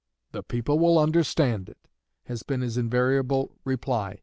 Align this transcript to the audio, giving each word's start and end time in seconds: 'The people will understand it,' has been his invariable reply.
'The 0.31 0.41
people 0.41 0.79
will 0.79 0.97
understand 0.97 1.69
it,' 1.69 1.87
has 2.23 2.41
been 2.41 2.61
his 2.61 2.75
invariable 2.75 3.51
reply. 3.63 4.17